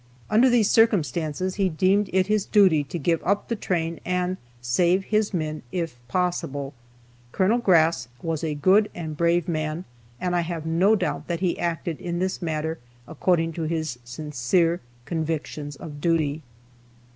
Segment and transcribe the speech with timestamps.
[0.31, 5.03] Under these circumstances he deemed it his duty to give up the train, and save
[5.03, 6.73] his men, if possible.
[7.31, 7.59] Col.
[7.59, 9.85] Grass was a good and brave man,
[10.19, 14.81] and I have no doubt that he acted in this matter according to his sincere
[15.05, 16.41] convictions of duty.